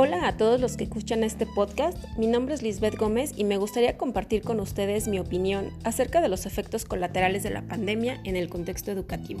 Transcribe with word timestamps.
Hola 0.00 0.28
a 0.28 0.36
todos 0.36 0.60
los 0.60 0.76
que 0.76 0.84
escuchan 0.84 1.24
este 1.24 1.44
podcast, 1.44 1.98
mi 2.16 2.28
nombre 2.28 2.54
es 2.54 2.62
Lisbeth 2.62 2.96
Gómez 2.96 3.32
y 3.36 3.42
me 3.42 3.56
gustaría 3.56 3.96
compartir 3.96 4.42
con 4.42 4.60
ustedes 4.60 5.08
mi 5.08 5.18
opinión 5.18 5.72
acerca 5.82 6.20
de 6.20 6.28
los 6.28 6.46
efectos 6.46 6.84
colaterales 6.84 7.42
de 7.42 7.50
la 7.50 7.62
pandemia 7.62 8.20
en 8.22 8.36
el 8.36 8.48
contexto 8.48 8.92
educativo. 8.92 9.40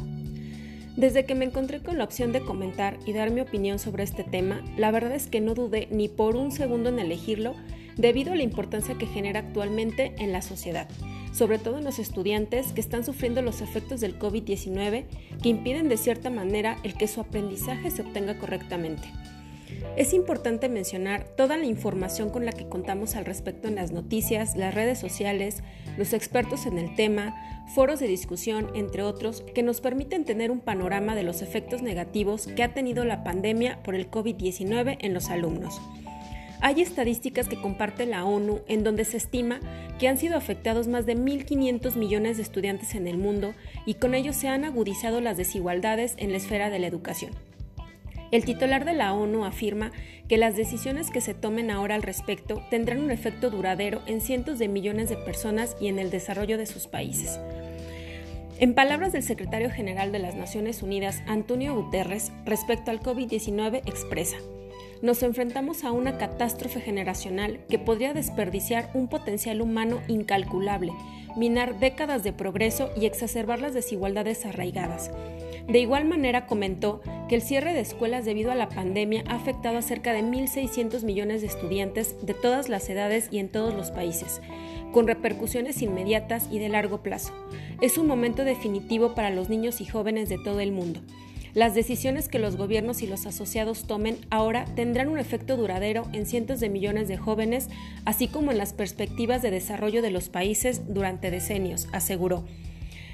Desde 0.96 1.24
que 1.24 1.36
me 1.36 1.44
encontré 1.44 1.80
con 1.80 1.96
la 1.96 2.02
opción 2.02 2.32
de 2.32 2.40
comentar 2.40 2.98
y 3.06 3.12
dar 3.12 3.30
mi 3.30 3.40
opinión 3.40 3.78
sobre 3.78 4.02
este 4.02 4.24
tema, 4.24 4.60
la 4.76 4.90
verdad 4.90 5.12
es 5.12 5.28
que 5.28 5.40
no 5.40 5.54
dudé 5.54 5.86
ni 5.92 6.08
por 6.08 6.34
un 6.34 6.50
segundo 6.50 6.88
en 6.88 6.98
elegirlo 6.98 7.54
debido 7.96 8.32
a 8.32 8.36
la 8.36 8.42
importancia 8.42 8.98
que 8.98 9.06
genera 9.06 9.38
actualmente 9.38 10.12
en 10.18 10.32
la 10.32 10.42
sociedad, 10.42 10.88
sobre 11.32 11.60
todo 11.60 11.78
en 11.78 11.84
los 11.84 12.00
estudiantes 12.00 12.72
que 12.72 12.80
están 12.80 13.04
sufriendo 13.04 13.42
los 13.42 13.60
efectos 13.60 14.00
del 14.00 14.18
COVID-19 14.18 15.04
que 15.40 15.48
impiden 15.50 15.88
de 15.88 15.96
cierta 15.96 16.30
manera 16.30 16.78
el 16.82 16.94
que 16.94 17.06
su 17.06 17.20
aprendizaje 17.20 17.92
se 17.92 18.02
obtenga 18.02 18.36
correctamente. 18.40 19.06
Es 19.96 20.14
importante 20.14 20.68
mencionar 20.68 21.24
toda 21.36 21.56
la 21.56 21.64
información 21.64 22.30
con 22.30 22.44
la 22.46 22.52
que 22.52 22.68
contamos 22.68 23.16
al 23.16 23.24
respecto 23.24 23.68
en 23.68 23.74
las 23.74 23.90
noticias, 23.92 24.56
las 24.56 24.74
redes 24.74 24.98
sociales, 24.98 25.62
los 25.96 26.12
expertos 26.12 26.66
en 26.66 26.78
el 26.78 26.94
tema, 26.94 27.64
foros 27.74 28.00
de 28.00 28.06
discusión, 28.06 28.70
entre 28.74 29.02
otros, 29.02 29.42
que 29.54 29.62
nos 29.62 29.80
permiten 29.80 30.24
tener 30.24 30.50
un 30.50 30.60
panorama 30.60 31.14
de 31.14 31.22
los 31.22 31.42
efectos 31.42 31.82
negativos 31.82 32.46
que 32.46 32.62
ha 32.62 32.74
tenido 32.74 33.04
la 33.04 33.24
pandemia 33.24 33.82
por 33.82 33.94
el 33.94 34.10
COVID-19 34.10 34.98
en 35.00 35.14
los 35.14 35.30
alumnos. 35.30 35.80
Hay 36.60 36.82
estadísticas 36.82 37.48
que 37.48 37.60
comparte 37.60 38.04
la 38.04 38.24
ONU 38.24 38.60
en 38.66 38.82
donde 38.82 39.04
se 39.04 39.16
estima 39.16 39.60
que 39.98 40.08
han 40.08 40.18
sido 40.18 40.36
afectados 40.36 40.88
más 40.88 41.06
de 41.06 41.16
1.500 41.16 41.94
millones 41.94 42.36
de 42.36 42.42
estudiantes 42.42 42.94
en 42.94 43.06
el 43.06 43.16
mundo 43.16 43.54
y 43.86 43.94
con 43.94 44.14
ello 44.14 44.32
se 44.32 44.48
han 44.48 44.64
agudizado 44.64 45.20
las 45.20 45.36
desigualdades 45.36 46.14
en 46.18 46.32
la 46.32 46.38
esfera 46.38 46.68
de 46.68 46.80
la 46.80 46.88
educación. 46.88 47.47
El 48.30 48.44
titular 48.44 48.84
de 48.84 48.92
la 48.92 49.14
ONU 49.14 49.44
afirma 49.44 49.90
que 50.28 50.36
las 50.36 50.54
decisiones 50.54 51.10
que 51.10 51.22
se 51.22 51.32
tomen 51.32 51.70
ahora 51.70 51.94
al 51.94 52.02
respecto 52.02 52.62
tendrán 52.70 53.00
un 53.00 53.10
efecto 53.10 53.48
duradero 53.48 54.02
en 54.06 54.20
cientos 54.20 54.58
de 54.58 54.68
millones 54.68 55.08
de 55.08 55.16
personas 55.16 55.76
y 55.80 55.88
en 55.88 55.98
el 55.98 56.10
desarrollo 56.10 56.58
de 56.58 56.66
sus 56.66 56.86
países. 56.86 57.40
En 58.60 58.74
palabras 58.74 59.12
del 59.12 59.22
secretario 59.22 59.70
general 59.70 60.12
de 60.12 60.18
las 60.18 60.34
Naciones 60.34 60.82
Unidas, 60.82 61.22
Antonio 61.26 61.74
Guterres, 61.74 62.32
respecto 62.44 62.90
al 62.90 63.00
COVID-19 63.00 63.82
expresa, 63.86 64.36
nos 65.00 65.22
enfrentamos 65.22 65.84
a 65.84 65.92
una 65.92 66.18
catástrofe 66.18 66.80
generacional 66.80 67.60
que 67.68 67.78
podría 67.78 68.12
desperdiciar 68.14 68.90
un 68.94 69.08
potencial 69.08 69.60
humano 69.60 70.00
incalculable, 70.08 70.92
minar 71.36 71.78
décadas 71.78 72.24
de 72.24 72.32
progreso 72.32 72.90
y 73.00 73.06
exacerbar 73.06 73.60
las 73.60 73.74
desigualdades 73.74 74.44
arraigadas. 74.44 75.12
De 75.68 75.80
igual 75.80 76.06
manera 76.06 76.46
comentó 76.46 77.02
que 77.28 77.34
el 77.34 77.42
cierre 77.42 77.74
de 77.74 77.80
escuelas 77.80 78.24
debido 78.24 78.50
a 78.50 78.54
la 78.54 78.70
pandemia 78.70 79.22
ha 79.26 79.34
afectado 79.34 79.76
a 79.76 79.82
cerca 79.82 80.14
de 80.14 80.22
1.600 80.22 81.02
millones 81.04 81.42
de 81.42 81.46
estudiantes 81.46 82.16
de 82.22 82.32
todas 82.32 82.70
las 82.70 82.88
edades 82.88 83.28
y 83.30 83.38
en 83.38 83.50
todos 83.50 83.74
los 83.74 83.90
países, 83.90 84.40
con 84.92 85.06
repercusiones 85.06 85.82
inmediatas 85.82 86.48
y 86.50 86.58
de 86.58 86.70
largo 86.70 87.02
plazo. 87.02 87.34
Es 87.82 87.98
un 87.98 88.06
momento 88.06 88.44
definitivo 88.44 89.14
para 89.14 89.28
los 89.28 89.50
niños 89.50 89.82
y 89.82 89.84
jóvenes 89.84 90.30
de 90.30 90.38
todo 90.38 90.60
el 90.60 90.72
mundo. 90.72 91.00
Las 91.52 91.74
decisiones 91.74 92.28
que 92.28 92.38
los 92.38 92.56
gobiernos 92.56 93.02
y 93.02 93.06
los 93.06 93.26
asociados 93.26 93.86
tomen 93.86 94.16
ahora 94.30 94.64
tendrán 94.74 95.08
un 95.08 95.18
efecto 95.18 95.58
duradero 95.58 96.04
en 96.14 96.24
cientos 96.24 96.60
de 96.60 96.70
millones 96.70 97.08
de 97.08 97.18
jóvenes, 97.18 97.68
así 98.06 98.28
como 98.28 98.52
en 98.52 98.58
las 98.58 98.72
perspectivas 98.72 99.42
de 99.42 99.50
desarrollo 99.50 100.00
de 100.00 100.10
los 100.10 100.30
países 100.30 100.82
durante 100.94 101.30
decenios, 101.30 101.88
aseguró. 101.92 102.44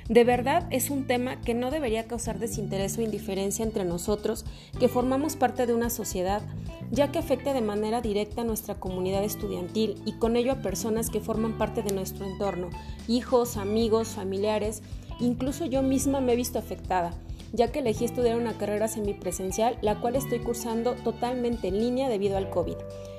De 0.08 0.24
verdad 0.24 0.66
es 0.70 0.90
un 0.90 1.06
tema 1.06 1.40
que 1.40 1.54
no 1.54 1.70
debería 1.70 2.06
causar 2.06 2.38
desinterés 2.38 2.98
o 2.98 3.02
indiferencia 3.02 3.64
entre 3.64 3.84
nosotros, 3.84 4.44
que 4.78 4.88
formamos 4.88 5.36
parte 5.36 5.66
de 5.66 5.72
una 5.72 5.88
sociedad, 5.88 6.42
ya 6.90 7.10
que 7.10 7.18
afecta 7.18 7.54
de 7.54 7.62
manera 7.62 8.02
directa 8.02 8.42
a 8.42 8.44
nuestra 8.44 8.74
comunidad 8.74 9.24
estudiantil 9.24 10.02
y 10.04 10.12
con 10.12 10.36
ello 10.36 10.52
a 10.52 10.62
personas 10.62 11.08
que 11.08 11.20
forman 11.20 11.56
parte 11.56 11.82
de 11.82 11.94
nuestro 11.94 12.26
entorno, 12.26 12.68
hijos, 13.08 13.56
amigos, 13.56 14.08
familiares, 14.08 14.82
incluso 15.20 15.64
yo 15.64 15.82
misma 15.82 16.20
me 16.20 16.34
he 16.34 16.36
visto 16.36 16.58
afectada 16.58 17.12
ya 17.54 17.70
que 17.70 17.78
elegí 17.78 18.04
estudiar 18.04 18.36
una 18.36 18.58
carrera 18.58 18.88
semipresencial, 18.88 19.78
la 19.80 20.00
cual 20.00 20.16
estoy 20.16 20.40
cursando 20.40 20.94
totalmente 20.94 21.68
en 21.68 21.78
línea 21.78 22.08
debido 22.08 22.36
al 22.36 22.50
COVID. 22.50 22.76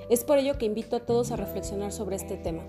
Es 0.10 0.26
por 0.26 0.38
ello 0.38 0.58
que 0.58 0.66
invito 0.66 0.98
a 0.98 1.06
todos 1.06 1.32
a 1.32 1.38
reflexionar 1.38 1.94
sobre 1.94 2.18
este 2.18 2.36
tema. 2.36 2.64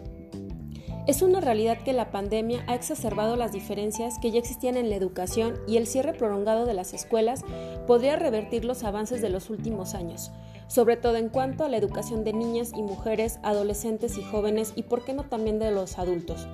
Es 1.06 1.22
una 1.22 1.40
realidad 1.40 1.78
que 1.84 1.92
la 1.92 2.10
pandemia 2.10 2.64
ha 2.66 2.74
exacerbado 2.74 3.36
las 3.36 3.52
diferencias 3.52 4.18
que 4.18 4.32
ya 4.32 4.40
existían 4.40 4.76
en 4.76 4.90
la 4.90 4.96
educación 4.96 5.54
y 5.68 5.76
el 5.76 5.86
cierre 5.86 6.14
prolongado 6.14 6.66
de 6.66 6.74
las 6.74 6.94
escuelas 6.94 7.44
podría 7.86 8.16
revertir 8.16 8.64
los 8.64 8.82
avances 8.82 9.22
de 9.22 9.28
los 9.28 9.48
últimos 9.48 9.94
años, 9.94 10.32
sobre 10.66 10.96
todo 10.96 11.14
en 11.16 11.28
cuanto 11.28 11.64
a 11.64 11.68
la 11.68 11.76
educación 11.76 12.24
de 12.24 12.32
niñas 12.32 12.72
y 12.74 12.82
mujeres, 12.82 13.38
adolescentes 13.44 14.18
y 14.18 14.24
jóvenes 14.24 14.72
y 14.74 14.82
por 14.82 15.04
qué 15.04 15.14
no 15.14 15.22
también 15.22 15.60
de 15.60 15.70
los 15.70 15.96
adultos. 16.00 16.48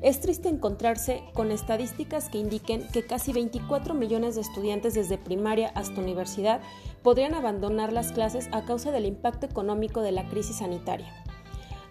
Es 0.00 0.20
triste 0.20 0.48
encontrarse 0.48 1.22
con 1.34 1.52
estadísticas 1.52 2.30
que 2.30 2.38
indiquen 2.38 2.88
que 2.94 3.04
casi 3.04 3.34
24 3.34 3.92
millones 3.92 4.36
de 4.36 4.40
estudiantes 4.40 4.94
desde 4.94 5.18
primaria 5.18 5.68
hasta 5.74 6.00
universidad 6.00 6.62
podrían 7.02 7.34
abandonar 7.34 7.92
las 7.92 8.10
clases 8.12 8.48
a 8.52 8.64
causa 8.64 8.90
del 8.90 9.04
impacto 9.04 9.44
económico 9.44 10.00
de 10.00 10.12
la 10.12 10.26
crisis 10.30 10.56
sanitaria 10.56 11.21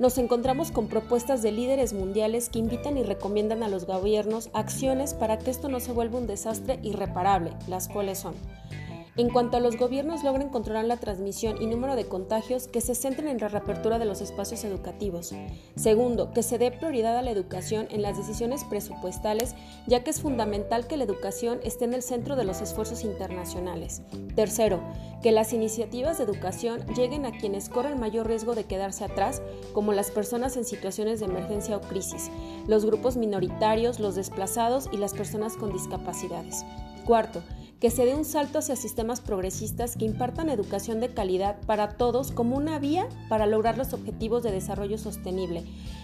nos 0.01 0.17
encontramos 0.17 0.72
con 0.72 0.88
propuestas 0.88 1.44
de 1.44 1.51
líderes 1.51 1.94
mundiales 1.94 2.50
que 2.50 2.57
invitan 2.57 2.97
y 2.97 3.03
recomiendan 3.03 3.62
a 3.62 3.67
los 3.67 3.85
gobiernos 3.85 4.50
acciones 4.51 5.13
para 5.13 5.38
que 5.38 5.51
esto 5.51 5.69
no 5.69 5.79
se 5.79 5.91
vuelva 5.91 6.17
un 6.17 6.25
desastre 6.25 6.79
irreparable, 6.81 7.51
las 7.67 7.88
cuales 7.88 8.17
son 8.17 8.34
en 9.17 9.29
cuanto 9.29 9.57
a 9.57 9.59
los 9.59 9.77
gobiernos 9.77 10.23
logren 10.23 10.49
controlar 10.49 10.85
la 10.85 10.97
transmisión 10.97 11.61
y 11.61 11.66
número 11.66 11.95
de 11.95 12.05
contagios, 12.05 12.67
que 12.67 12.79
se 12.79 12.95
centren 12.95 13.27
en 13.27 13.39
la 13.39 13.49
reapertura 13.49 13.99
de 13.99 14.05
los 14.05 14.22
espacios 14.22 14.63
educativos. 14.63 15.33
Segundo, 15.75 16.31
que 16.31 16.44
se 16.44 16.57
dé 16.57 16.72
prioridad 16.72 17.17
a 17.17 17.21
la 17.21 17.31
educación 17.31 17.88
en 17.91 18.01
las 18.01 18.17
decisiones 18.17 18.63
presupuestales, 18.63 19.55
ya 19.85 20.03
que 20.03 20.11
es 20.11 20.21
fundamental 20.21 20.88
que 20.88 20.97
la 20.97 21.03
educación 21.03 21.59
esté 21.63 21.85
en 21.85 21.94
el 21.94 22.03
centro 22.03 22.35
de 22.35 22.45
los 22.45 22.61
esfuerzos 22.61 23.03
internacionales. 23.03 24.01
Tercero, 24.35 24.79
que 25.21 25.31
las 25.31 25.53
iniciativas 25.53 26.17
de 26.17 26.23
educación 26.23 26.85
lleguen 26.95 27.25
a 27.25 27.31
quienes 27.31 27.69
corren 27.69 28.00
mayor 28.00 28.27
riesgo 28.27 28.55
de 28.55 28.63
quedarse 28.63 29.03
atrás, 29.03 29.41
como 29.73 29.94
las 29.94 30.09
personas 30.09 30.55
en 30.55 30.66
situaciones 30.66 31.19
de 31.19 31.25
emergencia 31.25 31.77
o 31.77 31.81
crisis, 31.81 32.31
los 32.67 32.85
grupos 32.85 33.17
minoritarios, 33.17 34.00
los 34.00 34.16
desplazados 34.16 34.89
y 34.91 34.97
las 34.97 35.13
personas 35.13 35.57
con 35.57 35.73
discapacidades. 35.73 36.63
Cuarto, 37.05 37.41
que 37.81 37.90
se 37.90 38.06
dé 38.06 38.14
un 38.14 38.25
salto 38.25 38.59
hacia 38.59 38.75
sistemas 38.75 39.22
progresistas 39.22 39.97
que 39.97 40.06
impartan 40.06 40.50
educación 40.50 41.00
de 41.00 41.16
calidad 41.16 41.59
para 41.66 41.97
todos 41.97 42.31
como 42.31 42.56
una 42.56 42.78
vía 42.78 43.09
para 43.28 43.47
lograr 43.47 43.75
los 43.75 43.94
objetivos 43.94 44.44
de 44.44 44.52
desarrollo 44.52 45.00
sostenible. 45.00 45.64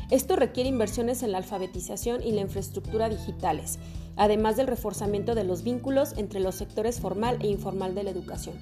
Esto 0.09 0.35
requiere 0.35 0.69
inversiones 0.69 1.21
en 1.21 1.31
la 1.31 1.37
alfabetización 1.37 2.23
y 2.23 2.31
la 2.31 2.41
infraestructura 2.41 3.09
digitales, 3.09 3.77
además 4.15 4.57
del 4.57 4.65
reforzamiento 4.65 5.35
de 5.35 5.43
los 5.43 5.63
vínculos 5.63 6.15
entre 6.17 6.39
los 6.39 6.55
sectores 6.55 6.99
formal 6.99 7.37
e 7.41 7.47
informal 7.47 7.93
de 7.93 8.03
la 8.03 8.09
educación. 8.09 8.55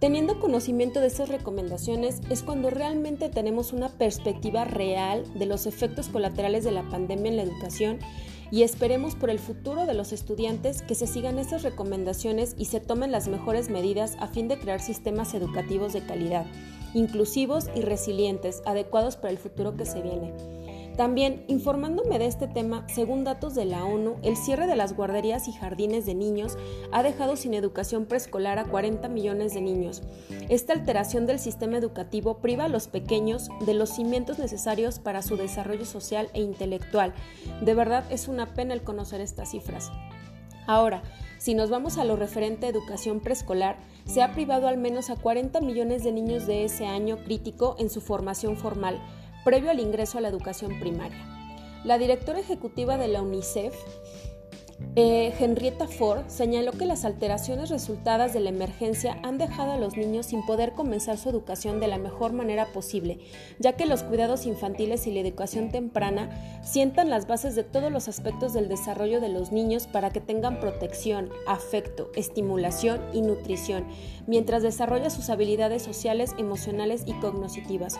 Teniendo 0.00 0.40
conocimiento 0.40 1.00
de 1.00 1.06
esas 1.06 1.28
recomendaciones 1.28 2.20
es 2.30 2.42
cuando 2.42 2.68
realmente 2.68 3.28
tenemos 3.28 3.72
una 3.72 3.90
perspectiva 3.90 4.64
real 4.64 5.22
de 5.38 5.46
los 5.46 5.66
efectos 5.66 6.08
colaterales 6.08 6.64
de 6.64 6.72
la 6.72 6.82
pandemia 6.82 7.30
en 7.30 7.36
la 7.36 7.44
educación 7.44 8.00
y 8.50 8.62
esperemos 8.62 9.14
por 9.14 9.30
el 9.30 9.38
futuro 9.38 9.86
de 9.86 9.94
los 9.94 10.12
estudiantes 10.12 10.82
que 10.82 10.94
se 10.94 11.06
sigan 11.06 11.38
esas 11.38 11.62
recomendaciones 11.62 12.54
y 12.58 12.66
se 12.66 12.80
tomen 12.80 13.12
las 13.12 13.28
mejores 13.28 13.70
medidas 13.70 14.16
a 14.20 14.28
fin 14.28 14.48
de 14.48 14.58
crear 14.58 14.80
sistemas 14.80 15.34
educativos 15.34 15.92
de 15.92 16.04
calidad, 16.04 16.46
inclusivos 16.94 17.68
y 17.74 17.80
resilientes, 17.80 18.62
adecuados 18.66 19.16
para 19.16 19.30
el 19.30 19.38
futuro 19.38 19.76
que 19.76 19.86
se 19.86 20.02
viene. 20.02 20.53
También, 20.96 21.44
informándome 21.48 22.20
de 22.20 22.26
este 22.26 22.46
tema, 22.46 22.86
según 22.88 23.24
datos 23.24 23.56
de 23.56 23.64
la 23.64 23.84
ONU, 23.84 24.16
el 24.22 24.36
cierre 24.36 24.68
de 24.68 24.76
las 24.76 24.94
guarderías 24.94 25.48
y 25.48 25.52
jardines 25.52 26.06
de 26.06 26.14
niños 26.14 26.56
ha 26.92 27.02
dejado 27.02 27.34
sin 27.34 27.52
educación 27.54 28.06
preescolar 28.06 28.60
a 28.60 28.64
40 28.64 29.08
millones 29.08 29.54
de 29.54 29.60
niños. 29.60 30.02
Esta 30.48 30.72
alteración 30.72 31.26
del 31.26 31.40
sistema 31.40 31.78
educativo 31.78 32.38
priva 32.38 32.66
a 32.66 32.68
los 32.68 32.86
pequeños 32.86 33.48
de 33.66 33.74
los 33.74 33.90
cimientos 33.90 34.38
necesarios 34.38 35.00
para 35.00 35.22
su 35.22 35.36
desarrollo 35.36 35.84
social 35.84 36.28
e 36.32 36.42
intelectual. 36.42 37.12
De 37.60 37.74
verdad 37.74 38.04
es 38.10 38.28
una 38.28 38.54
pena 38.54 38.72
el 38.72 38.82
conocer 38.82 39.20
estas 39.20 39.50
cifras. 39.50 39.90
Ahora, 40.66 41.02
si 41.38 41.54
nos 41.54 41.68
vamos 41.68 41.98
a 41.98 42.04
lo 42.04 42.16
referente 42.16 42.66
a 42.66 42.70
educación 42.70 43.20
preescolar, 43.20 43.76
se 44.06 44.22
ha 44.22 44.32
privado 44.32 44.68
al 44.68 44.78
menos 44.78 45.10
a 45.10 45.16
40 45.16 45.60
millones 45.60 46.04
de 46.04 46.12
niños 46.12 46.46
de 46.46 46.64
ese 46.64 46.86
año 46.86 47.18
crítico 47.18 47.76
en 47.78 47.90
su 47.90 48.00
formación 48.00 48.56
formal, 48.56 48.98
previo 49.44 49.70
al 49.70 49.80
ingreso 49.80 50.18
a 50.18 50.20
la 50.20 50.28
educación 50.28 50.80
primaria. 50.80 51.24
La 51.84 51.98
directora 51.98 52.40
ejecutiva 52.40 52.96
de 52.96 53.08
la 53.08 53.22
UNICEF 53.22 53.74
Eh, 54.96 55.32
Henrietta 55.38 55.86
Ford 55.88 56.24
señaló 56.28 56.72
que 56.72 56.86
las 56.86 57.04
alteraciones 57.04 57.70
resultadas 57.70 58.32
de 58.32 58.40
la 58.40 58.50
emergencia 58.50 59.18
han 59.22 59.38
dejado 59.38 59.72
a 59.72 59.78
los 59.78 59.96
niños 59.96 60.26
sin 60.26 60.44
poder 60.46 60.72
comenzar 60.72 61.18
su 61.18 61.28
educación 61.28 61.80
de 61.80 61.88
la 61.88 61.98
mejor 61.98 62.32
manera 62.32 62.72
posible, 62.72 63.18
ya 63.58 63.74
que 63.74 63.86
los 63.86 64.02
cuidados 64.02 64.46
infantiles 64.46 65.06
y 65.06 65.12
la 65.12 65.20
educación 65.20 65.70
temprana 65.70 66.30
sientan 66.62 67.10
las 67.10 67.26
bases 67.26 67.54
de 67.54 67.64
todos 67.64 67.90
los 67.90 68.08
aspectos 68.08 68.52
del 68.52 68.68
desarrollo 68.68 69.20
de 69.20 69.28
los 69.28 69.52
niños 69.52 69.86
para 69.86 70.10
que 70.10 70.20
tengan 70.20 70.60
protección, 70.60 71.30
afecto, 71.46 72.10
estimulación 72.14 73.00
y 73.12 73.22
nutrición, 73.22 73.86
mientras 74.26 74.62
desarrolla 74.62 75.10
sus 75.10 75.30
habilidades 75.30 75.82
sociales, 75.82 76.34
emocionales 76.38 77.04
y 77.06 77.14
cognitivas. 77.14 77.98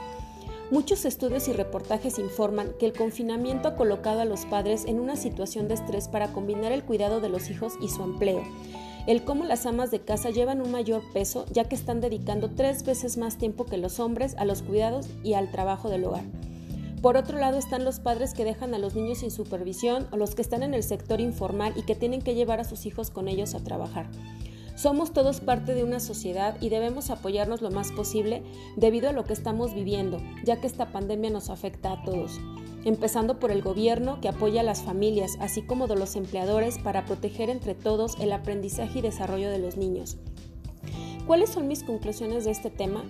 Muchos 0.71 1.05
estudios 1.05 1.47
y 1.49 1.53
reportajes 1.53 2.19
informan 2.19 2.73
que 2.79 2.87
el 2.87 2.95
confinamiento 2.95 3.69
ha 3.69 3.77
colocado 3.77 4.21
a 4.21 4.25
los 4.25 4.47
padres 4.47 4.87
en 4.87 4.99
una 4.99 5.15
situación 5.15 5.69
de 5.69 5.75
estrés 5.75 6.09
para 6.09 6.33
combinar 6.33 6.73
el 6.73 6.83
cuidado 6.83 7.21
de 7.21 7.29
los 7.29 7.51
hijos 7.51 7.75
y 7.83 7.91
su 7.91 8.03
empleo. 8.03 8.43
El 9.07 9.25
cómo 9.25 9.45
las 9.45 9.67
amas 9.67 9.91
de 9.91 10.01
casa 10.01 10.31
llevan 10.31 10.63
un 10.63 10.71
mayor 10.71 11.03
peso 11.13 11.45
ya 11.53 11.65
que 11.65 11.75
están 11.75 12.01
dedicando 12.01 12.51
tres 12.51 12.83
veces 12.83 13.19
más 13.19 13.37
tiempo 13.37 13.67
que 13.67 13.77
los 13.77 14.01
hombres 14.01 14.35
a 14.39 14.47
los 14.47 14.63
cuidados 14.63 15.07
y 15.23 15.35
al 15.35 15.51
trabajo 15.51 15.91
del 15.91 16.05
hogar. 16.05 16.25
Por 17.03 17.19
otro 17.19 17.39
lado 17.39 17.59
están 17.59 17.85
los 17.85 18.01
padres 18.01 18.33
que 18.33 18.47
dejan 18.47 18.73
a 18.73 18.79
los 18.79 18.95
niños 18.95 19.19
sin 19.19 19.31
supervisión 19.31 20.09
o 20.11 20.17
los 20.17 20.35
que 20.35 20.41
están 20.41 20.63
en 20.63 20.73
el 20.73 20.83
sector 20.83 21.21
informal 21.21 21.75
y 21.77 21.83
que 21.83 21.95
tienen 21.95 22.23
que 22.23 22.35
llevar 22.35 22.61
a 22.61 22.65
sus 22.65 22.87
hijos 22.87 23.11
con 23.11 23.29
ellos 23.29 23.55
a 23.55 23.63
trabajar. 23.63 24.07
Somos 24.75 25.13
todos 25.13 25.41
parte 25.41 25.75
de 25.75 25.85
una 25.85 26.01
sociedad 26.01 26.57
y 26.61 26.69
debemos 26.69 27.11
apoyarnos 27.11 27.63
lo 27.63 27.71
más 27.71 27.93
posible 27.93 28.43
debido 28.77 29.09
a 29.09 29.13
lo 29.13 29.25
que 29.25 29.33
estamos 29.33 29.73
viviendo, 29.73 30.19
ya 30.43 30.61
que 30.61 30.67
esta 30.67 30.91
pandemia 30.91 31.31
nos 31.31 31.49
afecta 31.49 31.93
a 31.93 32.03
todos, 32.03 32.41
empezando 32.85 33.39
por 33.39 33.53
el 33.53 33.63
gobierno 33.63 34.21
que 34.21 34.29
apoya 34.29 34.63
a 34.63 34.65
las 34.65 34.83
familias, 34.83 35.37
así 35.41 35.63
como 35.63 35.87
de 35.87 35.95
los 35.95 36.17
empleadores 36.17 36.79
para 36.79 37.05
proteger 37.05 37.51
entre 37.51 37.75
todos 37.75 38.19
el 38.19 38.33
aprendizaje 38.33 38.99
y 38.99 39.03
desarrollo 39.03 39.49
de 39.49 39.61
los 39.61 39.77
niños. 39.77 40.17
¿Cuáles 41.27 41.51
son 41.51 41.69
mis 41.69 41.85
conclusiones 41.85 42.45
de 42.45 42.51
este 42.51 42.69
tema? 42.69 43.05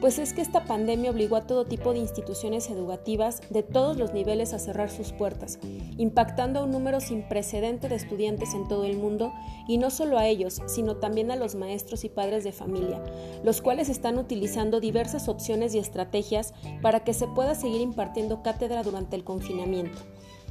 Pues 0.00 0.20
es 0.20 0.32
que 0.32 0.42
esta 0.42 0.64
pandemia 0.64 1.10
obligó 1.10 1.34
a 1.34 1.48
todo 1.48 1.64
tipo 1.64 1.92
de 1.92 1.98
instituciones 1.98 2.70
educativas 2.70 3.40
de 3.50 3.64
todos 3.64 3.96
los 3.96 4.14
niveles 4.14 4.54
a 4.54 4.60
cerrar 4.60 4.90
sus 4.90 5.10
puertas, 5.10 5.58
impactando 5.96 6.60
a 6.60 6.64
un 6.64 6.70
número 6.70 7.00
sin 7.00 7.28
precedente 7.28 7.88
de 7.88 7.96
estudiantes 7.96 8.54
en 8.54 8.68
todo 8.68 8.84
el 8.84 8.96
mundo 8.96 9.32
y 9.66 9.78
no 9.78 9.90
solo 9.90 10.16
a 10.16 10.28
ellos, 10.28 10.62
sino 10.66 10.98
también 10.98 11.32
a 11.32 11.36
los 11.36 11.56
maestros 11.56 12.04
y 12.04 12.08
padres 12.08 12.44
de 12.44 12.52
familia, 12.52 13.02
los 13.42 13.60
cuales 13.60 13.88
están 13.88 14.18
utilizando 14.18 14.78
diversas 14.78 15.28
opciones 15.28 15.74
y 15.74 15.80
estrategias 15.80 16.54
para 16.80 17.00
que 17.00 17.12
se 17.12 17.26
pueda 17.26 17.56
seguir 17.56 17.80
impartiendo 17.80 18.44
cátedra 18.44 18.84
durante 18.84 19.16
el 19.16 19.24
confinamiento. 19.24 19.98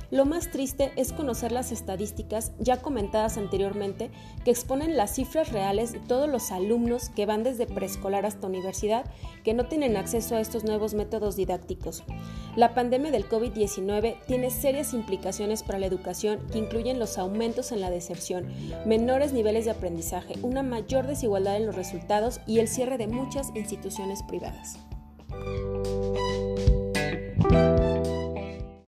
Lo 0.10 0.26
más 0.26 0.52
triste 0.52 0.92
es 0.96 1.12
conocer 1.12 1.52
las 1.52 1.72
estadísticas 1.74 2.54
ya 2.60 2.78
comentadas 2.78 3.38
anteriormente 3.38 4.10
que 4.46 4.52
exponen 4.52 4.96
las 4.96 5.16
cifras 5.16 5.52
reales 5.52 5.92
de 5.92 6.00
todos 6.00 6.30
los 6.30 6.52
alumnos 6.52 7.10
que 7.10 7.26
van 7.26 7.44
desde 7.44 7.68
preescolar 7.68 8.26
hasta 8.26 8.48
universidad 8.48 9.06
que 9.44 9.54
no 9.54 9.66
tienen 9.66 9.98
acceso 9.98 10.36
a 10.36 10.40
estos 10.40 10.64
nuevos 10.64 10.94
métodos 10.94 11.36
didácticos. 11.36 12.04
La 12.56 12.74
pandemia 12.74 13.12
del 13.12 13.28
COVID-19 13.28 14.26
tiene 14.26 14.50
serias 14.50 14.94
implicaciones 14.94 15.64
para 15.64 15.80
la 15.80 15.88
educación 15.88 16.40
que 16.52 16.60
incluyen 16.60 17.00
los 17.00 17.18
aumentos 17.18 17.74
en 17.74 17.82
la 17.82 17.90
deserción, 17.90 18.48
menores 18.86 19.34
niveles 19.34 19.66
de 19.66 19.72
aprendizaje, 19.72 20.36
una 20.42 20.64
mayor 20.64 21.06
desigualdad 21.06 21.58
en 21.58 21.66
los 21.66 21.76
resultados 21.76 22.40
y 22.48 22.60
el 22.60 22.70
cierre 22.70 22.98
de 22.98 23.08
muchas 23.08 23.52
instituciones 23.56 24.24
privadas. 24.24 24.80